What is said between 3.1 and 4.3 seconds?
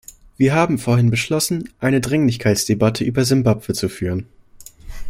Simbabwe zu führen.